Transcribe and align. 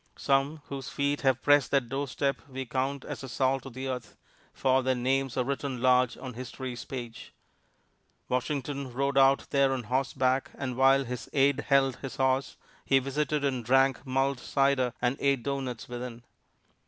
Some 0.17 0.63
whose 0.67 0.89
feet 0.89 1.21
have 1.21 1.43
pressed 1.43 1.69
that 1.69 1.87
doorstep 1.87 2.37
we 2.49 2.65
count 2.65 3.05
as 3.05 3.21
the 3.21 3.29
salt 3.29 3.67
of 3.67 3.73
the 3.75 3.87
earth, 3.87 4.17
for 4.51 4.81
their 4.81 4.95
names 4.95 5.37
are 5.37 5.43
written 5.43 5.79
large 5.79 6.17
on 6.17 6.33
history's 6.33 6.83
page. 6.83 7.35
Washington 8.27 8.91
rode 8.91 9.15
out 9.15 9.45
there 9.51 9.71
on 9.73 9.83
horseback, 9.83 10.49
and 10.57 10.75
while 10.75 11.03
his 11.05 11.29
aide 11.33 11.59
held 11.69 11.97
his 11.97 12.15
horse, 12.15 12.57
he 12.83 12.97
visited 12.97 13.45
and 13.45 13.63
drank 13.63 14.03
mulled 14.03 14.39
cider 14.39 14.93
and 15.03 15.17
ate 15.19 15.43
doughnuts 15.43 15.87
within. 15.87 16.23